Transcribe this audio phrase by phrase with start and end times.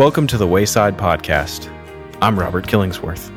[0.00, 1.70] Welcome to the Wayside Podcast.
[2.22, 3.30] I'm Robert Killingsworth.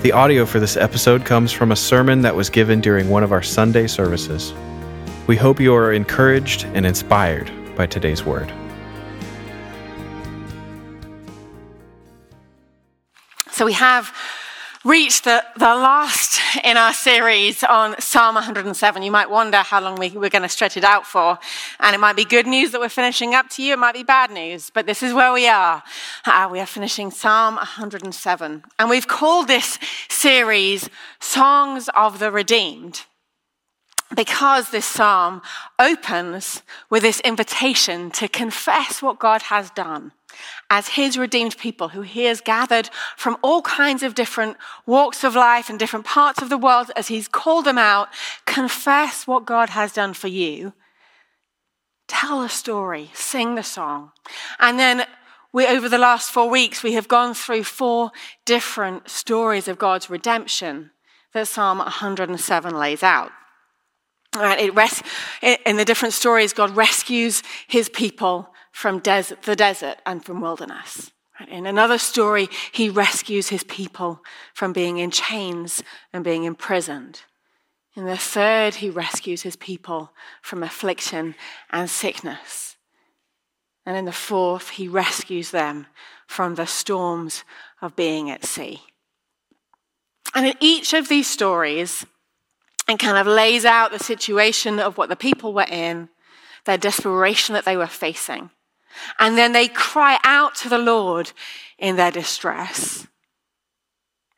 [0.00, 3.30] The audio for this episode comes from a sermon that was given during one of
[3.30, 4.54] our Sunday services.
[5.26, 8.50] We hope you are encouraged and inspired by today's word.
[13.50, 14.16] So we have
[14.84, 19.02] reached the, the last in our series on Psalm 107.
[19.02, 21.38] You might wonder how long we, we're going to stretch it out for.
[21.80, 23.72] And it might be good news that we're finishing up to you.
[23.72, 25.82] It might be bad news, but this is where we are.
[26.26, 28.62] Uh, we are finishing Psalm 107.
[28.78, 29.78] And we've called this
[30.10, 33.04] series Songs of the Redeemed
[34.14, 35.42] because this psalm
[35.78, 40.12] opens with this invitation to confess what God has done
[40.70, 45.34] as his redeemed people who he has gathered from all kinds of different walks of
[45.34, 48.08] life and different parts of the world as he's called them out.
[48.44, 50.72] Confess what God has done for you.
[52.08, 54.12] Tell a story, sing the song.
[54.58, 55.06] And then
[55.52, 58.10] we, over the last four weeks, we have gone through four
[58.44, 60.90] different stories of God's redemption
[61.32, 63.30] that Psalm 107 lays out.
[64.34, 65.02] Right, it res-
[65.42, 71.12] in the different stories, God rescues his people from des- the desert and from wilderness.
[71.38, 71.48] Right?
[71.48, 74.22] In another story, he rescues his people
[74.52, 75.82] from being in chains
[76.12, 77.22] and being imprisoned.
[77.96, 80.12] In the third, he rescues his people
[80.42, 81.36] from affliction
[81.70, 82.76] and sickness.
[83.86, 85.86] And in the fourth, he rescues them
[86.26, 87.44] from the storms
[87.80, 88.82] of being at sea.
[90.34, 92.04] And in each of these stories,
[92.88, 96.08] and kind of lays out the situation of what the people were in,
[96.64, 98.50] their desperation that they were facing.
[99.18, 101.32] And then they cry out to the Lord
[101.78, 103.06] in their distress.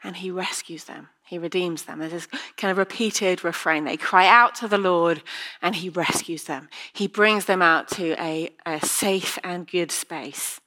[0.03, 1.09] And he rescues them.
[1.27, 1.99] He redeems them.
[1.99, 3.85] There's this kind of repeated refrain.
[3.85, 5.23] They cry out to the Lord
[5.61, 6.69] and he rescues them.
[6.93, 10.61] He brings them out to a, a safe and good space.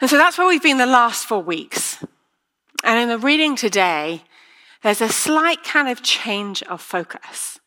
[0.00, 2.04] And so that's where we've been the last four weeks.
[2.84, 4.22] And in the reading today,
[4.82, 7.58] there's a slight kind of change of focus.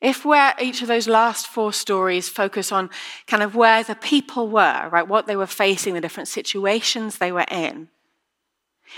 [0.00, 2.90] If where each of those last four stories focus on
[3.28, 7.30] kind of where the people were, right, what they were facing, the different situations they
[7.30, 7.88] were in,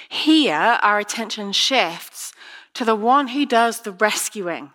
[0.09, 2.33] here our attention shifts
[2.73, 4.71] to the one who does the rescuing,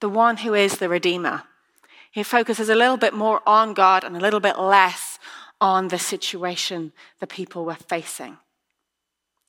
[0.00, 1.44] the one who is the Redeemer.
[2.10, 5.18] He focuses a little bit more on God and a little bit less
[5.60, 8.38] on the situation the people were facing.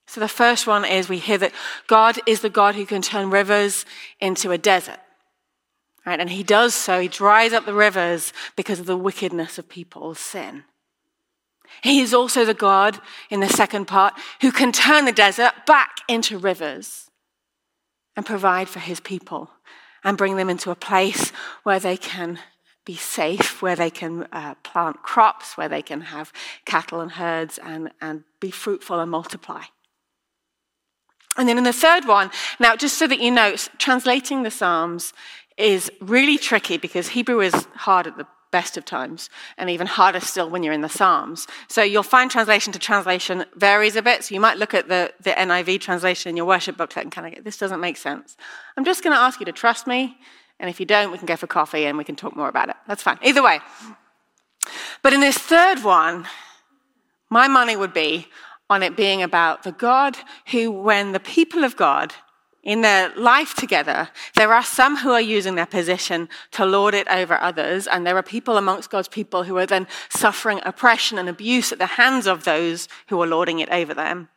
[0.07, 1.53] So the first one is we hear that
[1.87, 3.85] God is the God who can turn rivers
[4.19, 4.99] into a desert.
[6.05, 6.19] Right?
[6.19, 6.99] And he does so.
[6.99, 10.63] He dries up the rivers because of the wickedness of people's sin.
[11.83, 15.97] He is also the God in the second part who can turn the desert back
[16.07, 17.09] into rivers
[18.15, 19.51] and provide for his people
[20.03, 21.31] and bring them into a place
[21.63, 22.39] where they can
[22.85, 26.33] be safe, where they can uh, plant crops, where they can have
[26.65, 29.63] cattle and herds and, and be fruitful and multiply.
[31.37, 35.13] And then in the third one, now just so that you know, translating the Psalms
[35.57, 40.19] is really tricky because Hebrew is hard at the best of times and even harder
[40.19, 41.47] still when you're in the Psalms.
[41.69, 44.25] So you'll find translation to translation varies a bit.
[44.25, 47.27] So you might look at the, the NIV translation in your worship booklet and kind
[47.27, 48.35] of get, this doesn't make sense.
[48.75, 50.17] I'm just going to ask you to trust me.
[50.59, 52.69] And if you don't, we can go for coffee and we can talk more about
[52.69, 52.75] it.
[52.87, 53.17] That's fine.
[53.23, 53.61] Either way.
[55.01, 56.27] But in this third one,
[57.29, 58.27] my money would be
[58.71, 60.17] on it being about the God
[60.47, 62.13] who, when the people of God
[62.63, 67.07] in their life together, there are some who are using their position to lord it
[67.09, 71.27] over others, and there are people amongst God's people who are then suffering oppression and
[71.27, 74.29] abuse at the hands of those who are lording it over them.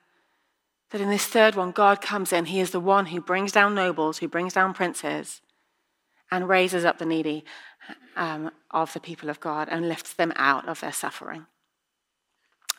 [0.91, 2.47] That in this third one, God comes in.
[2.47, 5.41] He is the one who brings down nobles, who brings down princes,
[6.31, 7.45] and raises up the needy
[8.17, 11.47] um, of the people of God and lifts them out of their suffering.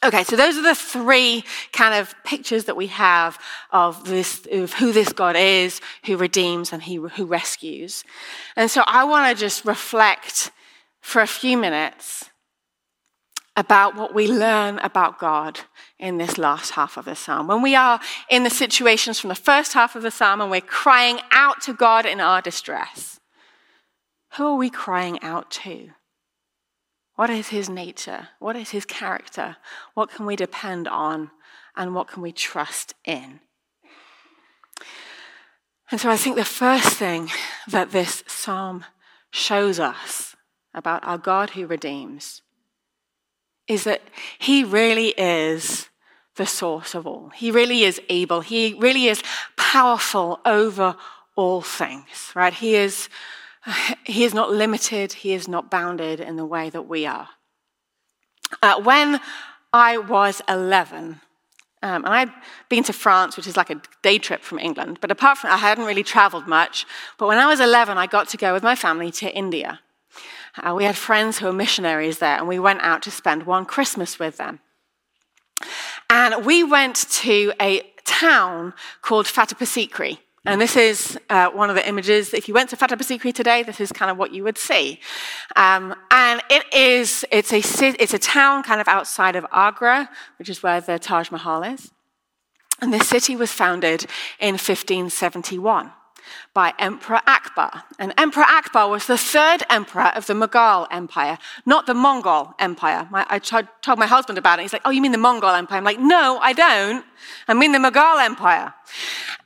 [0.06, 1.44] Okay, so those are the three
[1.74, 3.40] kind of pictures that we have
[3.72, 8.04] of this, of who this God is, who redeems and he, who rescues.
[8.56, 10.52] And so I want to just reflect
[11.02, 12.30] for a few minutes
[13.56, 15.62] about what we learn about God
[15.98, 17.48] in this last half of the psalm.
[17.48, 18.00] When we are
[18.30, 21.74] in the situations from the first half of the psalm and we're crying out to
[21.74, 23.20] God in our distress,
[24.34, 25.90] who are we crying out to?
[27.16, 28.30] What is his nature?
[28.40, 29.58] What is his character?
[29.94, 31.32] What can we depend on?
[31.76, 33.40] And what can we trust in?
[35.92, 37.30] And so I think the first thing
[37.68, 38.86] that this psalm
[39.32, 40.36] shows us
[40.74, 42.42] about our God who redeems
[43.68, 44.02] is that
[44.40, 45.90] he really is
[46.36, 47.30] the source of all.
[47.30, 48.42] He really is able.
[48.42, 49.24] He really is
[49.58, 50.96] powerful over
[51.36, 52.54] all things, right?
[52.54, 53.10] He is
[54.06, 57.30] he is not limited, he is not bounded in the way that we are.
[58.62, 59.20] Uh, when
[59.74, 61.22] I was 11,
[61.84, 62.32] um, and I'd
[62.70, 65.58] been to France, which is like a day trip from England, but apart from I
[65.58, 66.86] hadn't really traveled much.
[67.18, 69.82] But when I was 11, I got to go with my family to India.
[70.58, 73.66] Uh, we had friends who were missionaries there, and we went out to spend one
[73.66, 74.62] Christmas with them.
[76.10, 80.20] And we went to a town called Fatehpur Sikri.
[80.48, 82.34] And this is uh, one of the images.
[82.34, 85.00] If you went to Fatehpur Sikri today, this is kind of what you would see.
[85.56, 87.62] Um, and it is, it's a,
[88.02, 91.92] it's a town kind of outside of Agra, which is where the Taj Mahal is.
[92.80, 94.06] And this city was founded
[94.40, 95.92] in 1571
[96.54, 97.84] by Emperor Akbar.
[98.00, 103.08] And Emperor Akbar was the third emperor of the Mughal Empire, not the Mongol Empire.
[103.12, 104.64] My, I t- told my husband about it.
[104.64, 105.78] He's like, Oh, you mean the Mongol Empire?
[105.78, 107.06] I'm like, No, I don't.
[107.48, 108.74] I mean the Mughal Empire.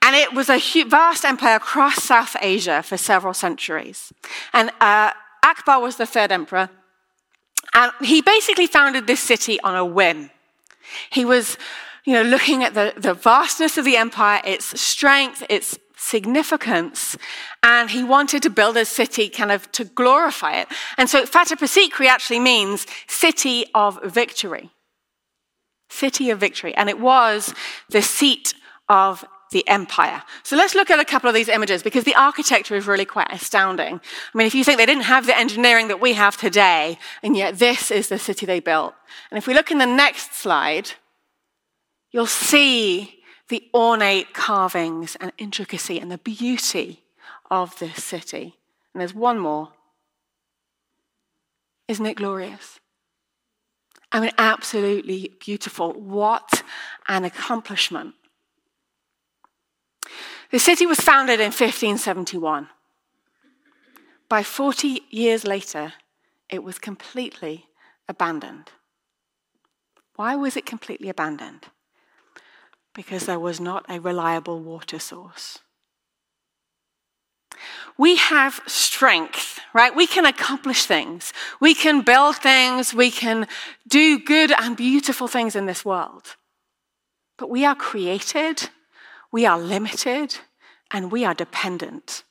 [0.01, 4.13] And it was a vast empire across South Asia for several centuries.
[4.53, 5.11] And uh,
[5.43, 6.69] Akbar was the third emperor.
[7.73, 10.31] And he basically founded this city on a whim.
[11.11, 11.57] He was,
[12.05, 17.17] you know, looking at the, the vastness of the empire, its strength, its significance,
[17.61, 20.67] and he wanted to build a city kind of to glorify it.
[20.97, 24.71] And so Fatehpur Sikri actually means city of victory.
[25.89, 26.73] City of victory.
[26.75, 27.53] And it was
[27.89, 28.53] the seat
[28.87, 30.21] of the empire.
[30.43, 33.31] So let's look at a couple of these images because the architecture is really quite
[33.31, 33.95] astounding.
[33.95, 37.35] I mean, if you think they didn't have the engineering that we have today, and
[37.35, 38.93] yet this is the city they built.
[39.31, 40.91] And if we look in the next slide,
[42.11, 43.18] you'll see
[43.49, 47.03] the ornate carvings and intricacy and the beauty
[47.51, 48.55] of this city.
[48.93, 49.73] And there's one more.
[51.87, 52.79] Isn't it glorious?
[54.11, 55.93] I mean, absolutely beautiful.
[55.93, 56.63] What
[57.07, 58.15] an accomplishment.
[60.51, 62.69] The city was founded in 1571.
[64.27, 65.93] By 40 years later,
[66.49, 67.67] it was completely
[68.07, 68.71] abandoned.
[70.15, 71.67] Why was it completely abandoned?
[72.93, 75.59] Because there was not a reliable water source.
[77.97, 79.95] We have strength, right?
[79.95, 81.33] We can accomplish things.
[81.59, 82.93] We can build things.
[82.93, 83.47] We can
[83.87, 86.35] do good and beautiful things in this world.
[87.37, 88.69] But we are created,
[89.31, 90.37] we are limited,
[90.91, 92.23] and we are dependent.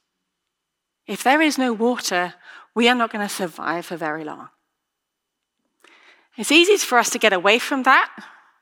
[1.07, 2.35] If there is no water,
[2.75, 4.49] we are not going to survive for very long.
[6.37, 8.11] It's easy for us to get away from that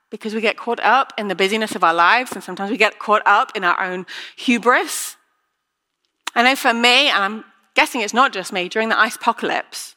[0.09, 2.99] because we get caught up in the busyness of our lives and sometimes we get
[2.99, 4.05] caught up in our own
[4.35, 5.17] hubris.
[6.35, 7.43] I know for me, and I'm
[7.75, 9.95] guessing it's not just me, during the ice apocalypse,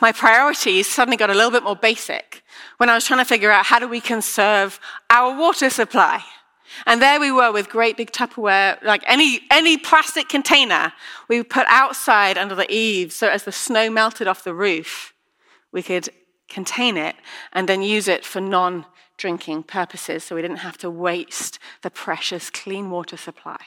[0.00, 2.42] my priorities suddenly got a little bit more basic
[2.78, 4.80] when I was trying to figure out how do we conserve
[5.10, 6.22] our water supply.
[6.86, 10.92] And there we were with great big Tupperware, like any, any plastic container
[11.28, 15.12] we put outside under the eaves so as the snow melted off the roof,
[15.72, 16.08] we could
[16.48, 17.16] contain it
[17.52, 18.86] and then use it for non
[19.20, 23.60] drinking purposes so we didn't have to waste the precious clean water supply.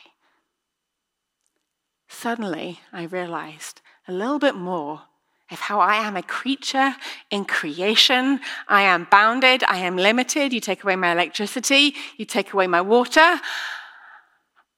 [2.10, 5.04] Suddenly, I realized a little bit more
[5.52, 6.96] of how I am a creature
[7.30, 8.40] in creation.
[8.68, 10.52] I am bounded, I am limited.
[10.52, 13.40] You take away my electricity, you take away my water.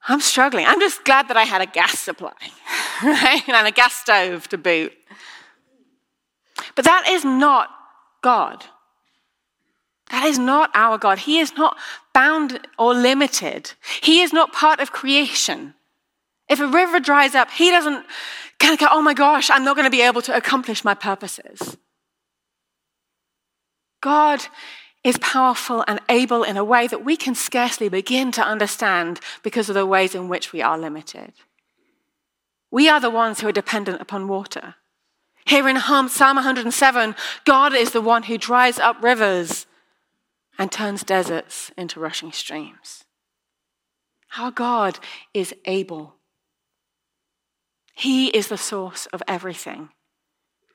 [0.07, 0.65] I'm struggling.
[0.67, 2.33] I'm just glad that I had a gas supply
[3.03, 3.41] right?
[3.47, 4.93] and a gas stove to boot.
[6.75, 7.69] But that is not
[8.21, 8.65] God.
[10.11, 11.19] That is not our God.
[11.19, 11.77] He is not
[12.13, 13.73] bound or limited.
[14.01, 15.73] He is not part of creation.
[16.47, 18.05] If a river dries up, he doesn't
[18.59, 20.93] kind of go, oh my gosh, I'm not going to be able to accomplish my
[20.93, 21.77] purposes.
[24.01, 24.45] God
[25.03, 29.69] is powerful and able in a way that we can scarcely begin to understand because
[29.69, 31.33] of the ways in which we are limited.
[32.71, 34.75] We are the ones who are dependent upon water.
[35.45, 39.67] Here in Psalm 107, God is the one who dries up rivers
[40.57, 43.03] and turns deserts into rushing streams.
[44.37, 44.99] Our God
[45.33, 46.15] is able.
[47.93, 49.89] He is the source of everything.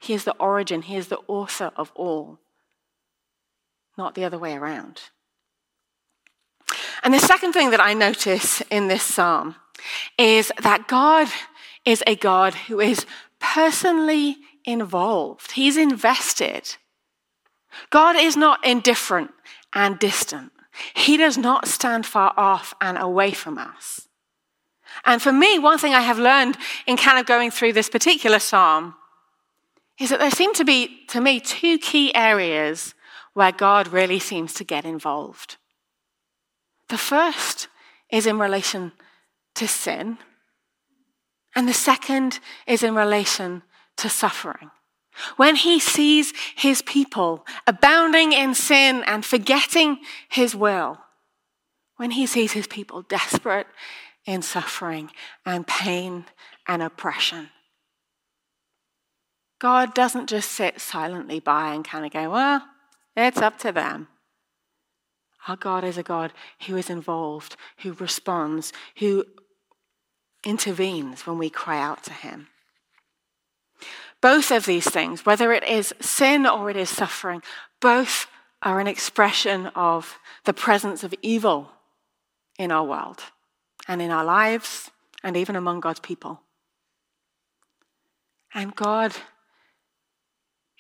[0.01, 2.39] He is the origin, He is the author of all,
[3.99, 5.03] not the other way around.
[7.03, 9.57] And the second thing that I notice in this psalm
[10.19, 11.29] is that God
[11.85, 13.07] is a God who is
[13.39, 16.77] personally involved, He's invested.
[17.91, 19.31] God is not indifferent
[19.73, 20.53] and distant.
[20.95, 24.09] He does not stand far off and away from us.
[25.05, 28.39] And for me, one thing I have learned in kind of going through this particular
[28.39, 28.95] psalm
[29.99, 32.95] is that there seem to be, to me, two key areas
[33.35, 35.57] where God really seems to get involved.
[36.89, 37.69] The first
[38.11, 38.93] is in relation
[39.55, 40.19] to sin,
[41.55, 43.63] and the second is in relation
[43.99, 44.71] to suffering.
[45.37, 49.99] When he sees his people abounding in sin and forgetting
[50.29, 50.99] his will,
[51.97, 53.67] when he sees his people desperate
[54.25, 55.11] in suffering
[55.45, 56.27] and pain
[56.67, 57.51] and oppression,
[59.59, 62.65] God doesn't just sit silently by and kind of go, well,
[63.15, 64.09] it's up to them.
[65.49, 66.33] Our God is a God
[66.67, 69.25] who is involved, who responds, who
[70.45, 72.49] intervenes when we cry out to him.
[74.21, 77.43] Both of these things, whether it is sin or it is suffering,
[77.81, 78.27] both
[78.63, 81.73] are an expression of the presence of evil
[82.59, 83.23] in our world
[83.89, 84.91] and in our lives
[85.23, 86.43] and even among God's people.
[88.53, 89.15] And God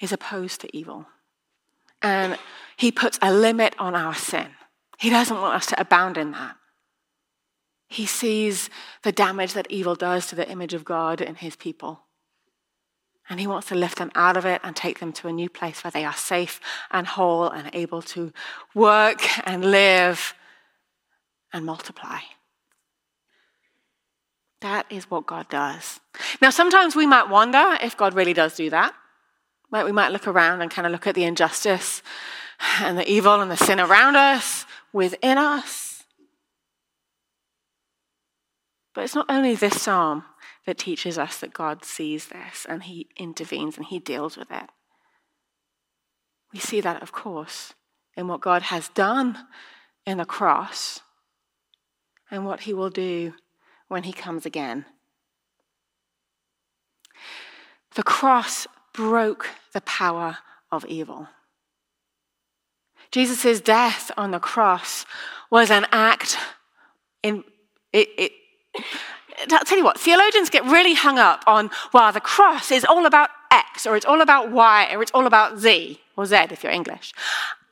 [0.00, 1.06] is opposed to evil.
[2.02, 2.38] And
[2.76, 4.48] he puts a limit on our sin.
[4.98, 6.56] He doesn't want us to abound in that.
[7.88, 8.70] He sees
[9.02, 12.02] the damage that evil does to the image of God in his people.
[13.30, 15.48] And he wants to lift them out of it and take them to a new
[15.48, 16.60] place where they are safe
[16.90, 18.32] and whole and able to
[18.74, 20.34] work and live
[21.52, 22.18] and multiply.
[24.60, 26.00] That is what God does.
[26.42, 28.94] Now, sometimes we might wonder if God really does do that.
[29.70, 29.84] Right?
[29.84, 32.02] We might look around and kind of look at the injustice
[32.80, 36.02] and the evil and the sin around us, within us.
[38.92, 40.24] But it's not only this psalm
[40.66, 44.68] that teaches us that God sees this and he intervenes and he deals with it.
[46.52, 47.74] We see that, of course,
[48.16, 49.38] in what God has done
[50.06, 51.00] in the cross
[52.30, 53.34] and what he will do
[53.88, 54.84] when he comes again.
[57.94, 60.38] The cross broke the power
[60.70, 61.28] of evil.
[63.10, 65.04] Jesus' death on the cross
[65.50, 66.36] was an act
[67.22, 67.42] in
[67.92, 68.32] it, it
[69.50, 73.06] I'll tell you what, theologians get really hung up on, well, the cross is all
[73.06, 76.62] about X, or it's all about Y, or it's all about Z, or Z if
[76.62, 77.12] you're English.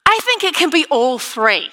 [0.07, 1.71] I think it can be all three.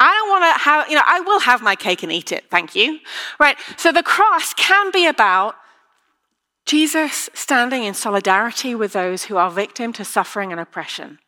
[0.00, 2.44] I don't want to have, you know, I will have my cake and eat it,
[2.50, 3.00] thank you.
[3.40, 3.56] Right?
[3.76, 5.56] So the cross can be about
[6.66, 11.18] Jesus standing in solidarity with those who are victim to suffering and oppression,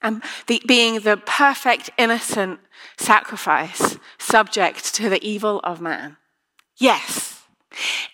[0.00, 2.60] and the, being the perfect, innocent
[2.96, 6.16] sacrifice subject to the evil of man.
[6.76, 7.27] Yes,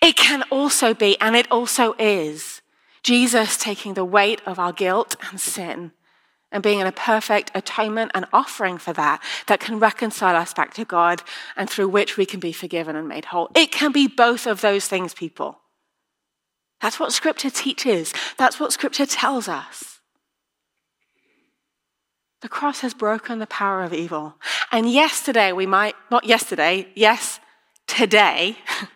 [0.05, 2.61] it can also be, and it also is,
[3.01, 5.93] Jesus taking the weight of our guilt and sin
[6.51, 10.75] and being in a perfect atonement and offering for that, that can reconcile us back
[10.75, 11.23] to God
[11.57, 13.49] and through which we can be forgiven and made whole.
[13.55, 15.59] It can be both of those things, people.
[16.81, 20.01] That's what Scripture teaches, that's what Scripture tells us.
[22.41, 24.35] The cross has broken the power of evil.
[24.71, 27.39] And yesterday, we might, not yesterday, yes,
[27.87, 28.57] today,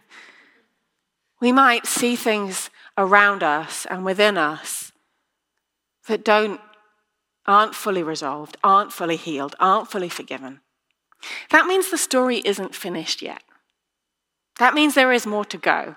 [1.40, 4.92] we might see things around us and within us
[6.08, 6.60] that don't,
[7.46, 10.60] aren't fully resolved, aren't fully healed, aren't fully forgiven.
[11.52, 13.44] That means the story isn't finished yet.
[14.58, 15.96] That means there is more to go.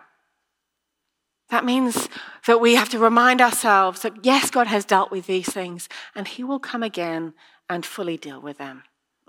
[1.51, 2.09] That means
[2.47, 6.27] that we have to remind ourselves that yes, God has dealt with these things, and
[6.27, 7.35] He will come again
[7.69, 8.85] and fully deal with them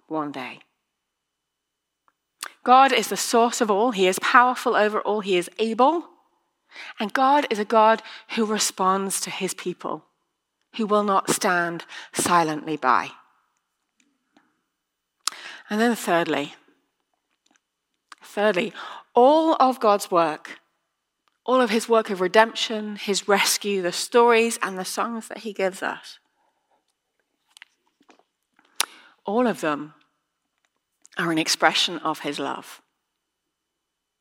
[0.08, 0.60] one day.
[2.64, 6.06] God is the source of all, He is powerful over all, He is able.
[7.00, 8.02] And God is a God
[8.36, 10.06] who responds to His people,
[10.78, 13.12] who will not stand silently by.
[15.70, 16.56] And then, thirdly,
[18.22, 18.74] thirdly,
[19.14, 20.60] all of God's work
[21.46, 25.52] all of his work of redemption, his rescue, the stories and the songs that he
[25.52, 26.20] gives us.
[29.26, 29.94] All of them
[31.24, 32.82] are an expression of his love.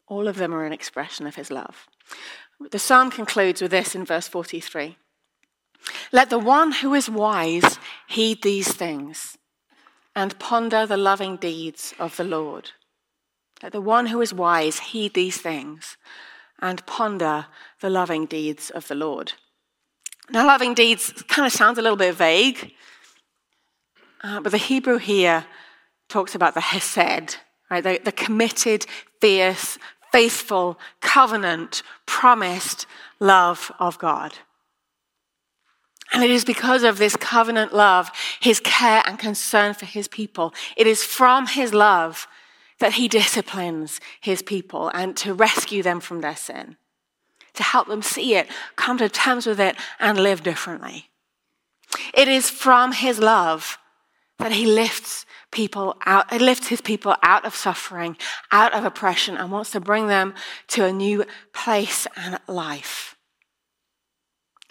[0.07, 1.87] All of them are an expression of his love.
[2.71, 4.97] The psalm concludes with this in verse 43
[6.13, 7.79] Let the one who is wise
[8.09, 9.37] heed these things
[10.15, 12.71] and ponder the loving deeds of the Lord.
[13.63, 15.97] Let the one who is wise heed these things
[16.61, 17.47] and ponder
[17.81, 19.33] the loving deeds of the Lord.
[20.31, 22.75] Now, loving deeds kind of sounds a little bit vague,
[24.23, 25.47] uh, but the Hebrew here
[26.13, 27.39] talks about the hesed,
[27.71, 27.83] right?
[27.83, 28.87] The, the committed,
[29.21, 29.79] fierce,
[30.13, 32.87] faithful, covenant, promised
[33.19, 34.35] love of God.
[36.13, 40.53] And it is because of this covenant love, his care and concern for his people.
[40.77, 42.29] It is from his love
[42.79, 46.77] that he disciplines his people and to rescue them from their sin,
[47.55, 51.09] to help them see it, come to terms with it, and live differently.
[52.13, 53.79] It is from his love
[54.43, 58.17] that he lifts people out, he lifts his people out of suffering,
[58.51, 60.35] out of oppression, and wants to bring them
[60.69, 63.17] to a new place and life.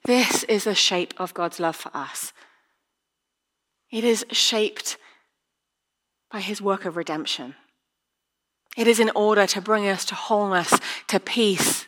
[0.04, 2.34] This is the shape of God's love for us.
[3.92, 4.98] It is shaped
[6.32, 7.56] by his work of redemption.
[8.78, 10.74] It is in order to bring us to wholeness,
[11.08, 11.88] to peace,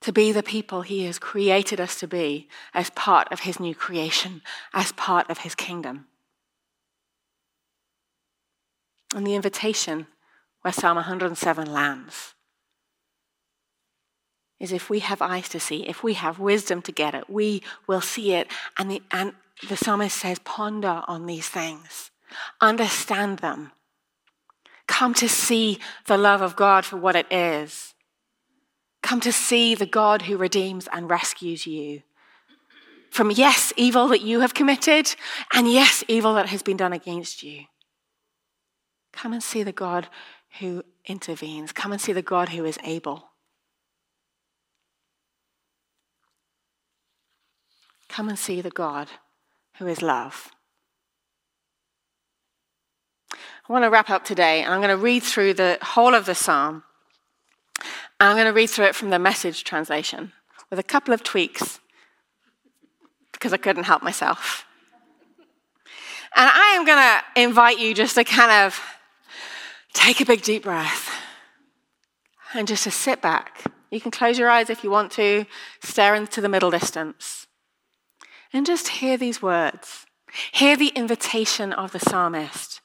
[0.00, 3.74] to be the people he has created us to be as part of his new
[3.74, 4.42] creation,
[4.74, 6.06] as part of his kingdom.
[9.14, 10.06] And the invitation
[10.62, 12.34] where Psalm 107 lands
[14.58, 17.62] is if we have eyes to see, if we have wisdom to get it, we
[17.86, 18.48] will see it.
[18.78, 19.34] And the, and
[19.68, 22.10] the psalmist says, ponder on these things,
[22.60, 23.72] understand them,
[24.86, 27.94] come to see the love of God for what it is,
[29.02, 32.02] come to see the God who redeems and rescues you.
[33.10, 35.14] From yes, evil that you have committed,
[35.54, 37.64] and yes, evil that has been done against you.
[39.16, 40.08] Come and see the God
[40.60, 41.72] who intervenes.
[41.72, 43.30] Come and see the God who is able.
[48.10, 49.08] Come and see the God
[49.78, 50.50] who is love.
[53.32, 56.26] I want to wrap up today, and I'm going to read through the whole of
[56.26, 56.84] the psalm.
[58.20, 60.32] And I'm going to read through it from the message translation
[60.68, 61.80] with a couple of tweaks
[63.32, 64.66] because I couldn't help myself.
[66.34, 68.80] And I am going to invite you just to kind of
[69.96, 71.10] take a big deep breath
[72.54, 73.64] and just to sit back.
[73.90, 75.46] You can close your eyes if you want to,
[75.82, 77.46] stare into the middle distance
[78.52, 80.06] and just hear these words.
[80.52, 82.80] Hear the invitation of the psalmist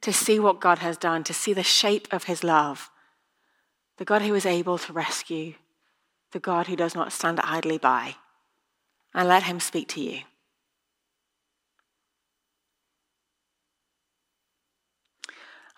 [0.00, 2.90] to see what God has done, to see the shape of his love.
[3.98, 5.54] The God who is able to rescue,
[6.32, 8.16] the God who does not stand idly by.
[9.12, 10.20] And let him speak to you.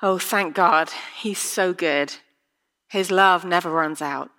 [0.02, 2.14] Oh, thank God, he's so good.
[2.88, 4.30] His love never runs out.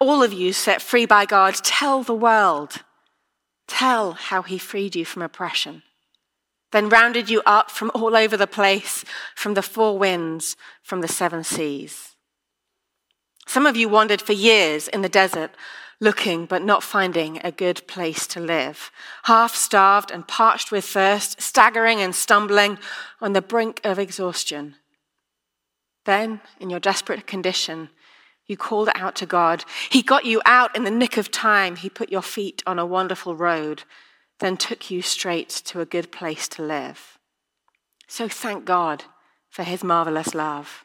[0.00, 2.82] All of you set free by God, tell the world.
[3.68, 5.82] Tell how he freed you from oppression,
[6.72, 9.04] then rounded you up from all over the place,
[9.36, 12.16] from the four winds, from the seven seas.
[13.46, 15.52] Some of you wandered for years in the desert,
[16.00, 18.90] looking but not finding a good place to live,
[19.24, 22.78] half starved and parched with thirst, staggering and stumbling
[23.20, 24.76] on the brink of exhaustion.
[26.04, 27.90] Then, in your desperate condition,
[28.46, 29.64] you called out to God.
[29.90, 31.76] He got you out in the nick of time.
[31.76, 33.82] He put your feet on a wonderful road,
[34.38, 37.18] then took you straight to a good place to live.
[38.06, 39.04] So thank God
[39.50, 40.84] for his marvelous love,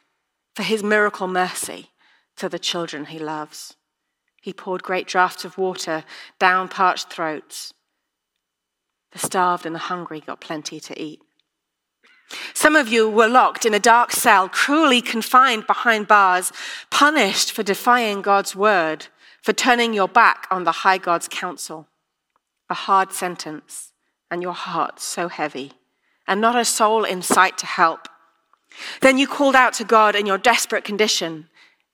[0.55, 1.91] for his miracle mercy
[2.35, 3.75] to the children he loves.
[4.43, 6.03] He poured great draughts of water
[6.37, 7.73] down parched throats.
[9.13, 11.21] The starved and the hungry got plenty to eat.
[12.53, 16.51] Some of you were locked in a dark cell, cruelly confined behind bars,
[16.89, 19.07] punished for defying God's word,
[19.41, 21.87] for turning your back on the high God's counsel.
[22.69, 23.93] A hard sentence,
[24.29, 25.71] and your heart so heavy,
[26.27, 28.09] and not a soul in sight to help.
[28.99, 31.47] Then you called out to God in your desperate condition,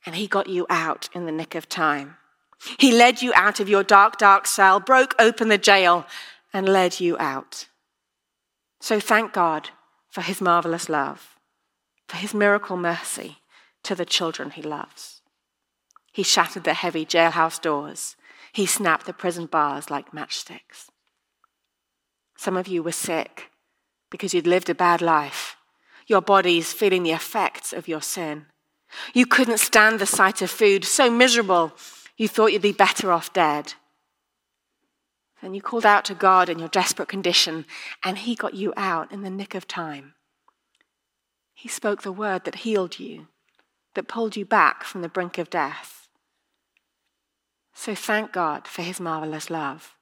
[0.03, 2.15] and He got you out in the nick of time.
[2.77, 6.05] He led you out of your dark, dark cell, broke open the jail,
[6.53, 7.67] and led you out.
[8.81, 9.69] So thank God
[10.09, 11.35] for his marvelous love,
[12.07, 13.37] for his miracle mercy
[13.83, 15.21] to the children he loves.
[16.11, 18.15] He shattered the heavy jailhouse doors.
[18.51, 20.89] He snapped the prison bars like matchsticks.
[22.35, 23.51] Some of you were sick
[24.09, 25.55] because you'd lived a bad life,
[26.07, 28.47] your bodies feeling the effects of your sin.
[29.13, 31.73] You couldn't stand the sight of food, so miserable
[32.19, 33.75] you thought you'd be better off dead.
[35.41, 37.65] Then you called out to God in your desperate condition,
[38.03, 40.15] and He got you out in the nick of time.
[41.53, 43.27] He spoke the word that healed you,
[43.95, 46.09] that pulled you back from the brink of death.
[47.73, 49.95] So thank God for His marvelous love,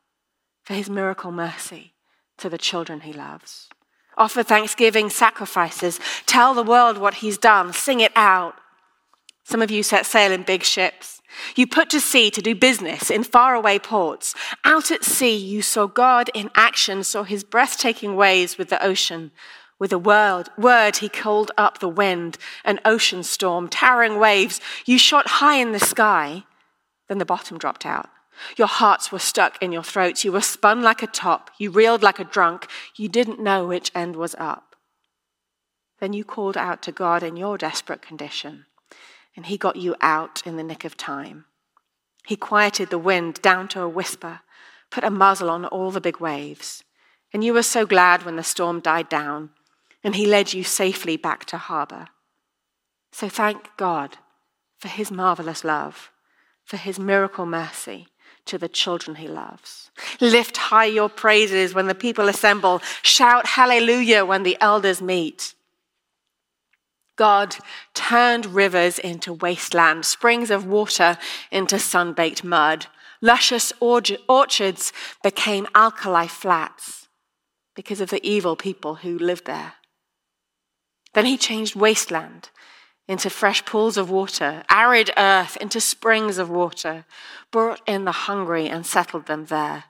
[0.63, 1.93] for His miracle mercy
[2.39, 3.69] to the children He loves.
[4.17, 5.99] Offer thanksgiving sacrifices.
[6.25, 7.73] Tell the world what He's done.
[7.73, 8.56] Sing it out.
[9.43, 11.16] Some of you set sail in big ships.
[11.56, 14.36] You put to sea to do business in faraway ports.
[14.63, 19.32] Out at sea, you saw God in action, saw his breathtaking ways with the ocean.
[19.80, 24.60] With a word, word, he called up the wind, an ocean storm, towering waves.
[24.86, 26.43] You shot high in the sky,
[27.08, 28.10] then the bottom dropped out.
[28.56, 30.23] Your hearts were stuck in your throats.
[30.23, 31.52] You were spun like a top.
[31.58, 32.67] You reeled like a drunk.
[32.95, 34.76] You didn't know which end was up.
[36.00, 38.65] Then you called out to God in your desperate condition
[39.38, 41.45] and he got you out in the nick of time.
[42.26, 44.41] He quieted the wind down to a whisper,
[44.89, 46.84] put a muzzle on all the big waves.
[47.32, 49.52] And you were so glad when the storm died down,
[50.04, 52.08] and he led you safely back to harbor.
[53.12, 54.17] So thank God
[54.80, 56.12] for his marvelous love,
[56.65, 58.08] for his miracle mercy
[58.45, 59.91] to the children he loves.
[60.19, 62.82] Lift high your praises when the people assemble.
[63.04, 65.54] Shout hallelujah when the elders meet.
[67.17, 67.58] God
[67.93, 71.17] turned rivers into wasteland, springs of water
[71.51, 72.86] into sun baked mud.
[73.21, 77.08] Luscious orchards became alkali flats
[77.75, 79.73] because of the evil people who lived there.
[81.13, 82.51] Then he changed wasteland
[83.08, 87.06] into fresh pools of water, arid earth into springs of water,
[87.51, 89.86] brought in the hungry and settled them there.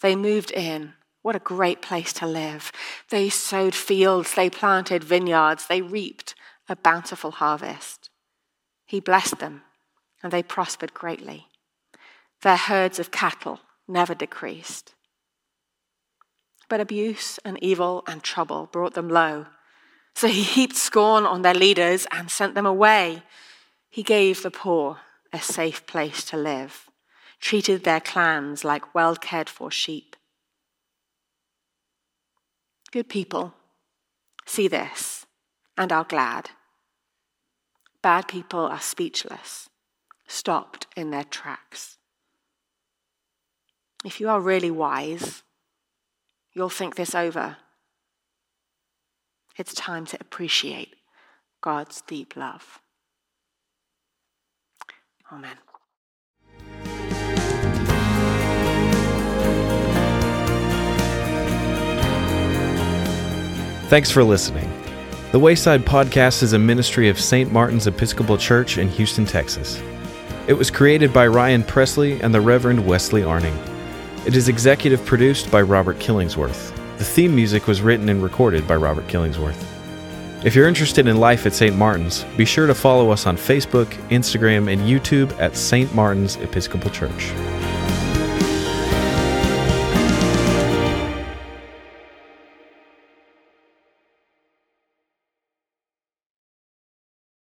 [0.00, 0.94] They moved in.
[1.22, 2.72] What a great place to live.
[3.10, 6.34] They sowed fields, they planted vineyards, they reaped
[6.68, 8.10] a bountiful harvest.
[8.86, 9.62] He blessed them,
[10.22, 11.48] and they prospered greatly.
[12.42, 14.94] Their herds of cattle never decreased.
[16.68, 19.46] But abuse and evil and trouble brought them low.
[20.14, 23.22] So he heaped scorn on their leaders and sent them away.
[23.90, 24.98] He gave the poor
[25.32, 26.88] a safe place to live,
[27.40, 30.16] treated their clans like well cared for sheep.
[32.90, 33.54] Good people
[34.46, 35.25] see this
[35.76, 36.50] and are glad.
[38.02, 39.68] Bad people are speechless,
[40.26, 41.98] stopped in their tracks.
[44.04, 45.42] If you are really wise,
[46.52, 47.56] you'll think this over.
[49.56, 50.96] It's time to appreciate
[51.60, 52.80] God's deep love.
[55.32, 55.56] Amen.
[63.88, 64.75] Thanks for listening.
[65.32, 67.50] The Wayside Podcast is a ministry of St.
[67.50, 69.82] Martin's Episcopal Church in Houston, Texas.
[70.46, 73.58] It was created by Ryan Presley and the Reverend Wesley Arning.
[74.24, 76.72] It is executive produced by Robert Killingsworth.
[76.98, 79.62] The theme music was written and recorded by Robert Killingsworth.
[80.44, 81.76] If you're interested in life at St.
[81.76, 85.92] Martin's, be sure to follow us on Facebook, Instagram, and YouTube at St.
[85.92, 87.32] Martin's Episcopal Church.